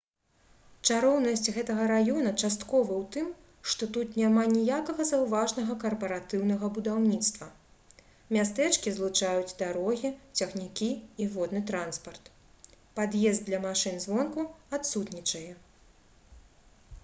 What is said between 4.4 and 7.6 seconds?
ніякага заўважнага карпаратыўнага будаўніцтва